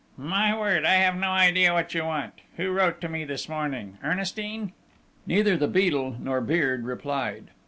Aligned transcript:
"My 0.17 0.57
word, 0.57 0.83
I 0.83 0.95
have 0.95 1.15
no 1.15 1.29
idea 1.29 1.73
what 1.73 1.93
you 1.93 2.05
want!... 2.05 2.33
Who 2.57 2.71
wrote 2.71 3.01
to 3.01 3.07
me 3.07 3.23
this 3.23 3.47
morning? 3.47 3.99
Ernestine?" 4.03 4.73
Neither 5.27 5.55
the 5.57 5.67
Beadle 5.67 6.17
nor 6.19 6.41
Beard 6.41 6.85
replied. 6.85 7.51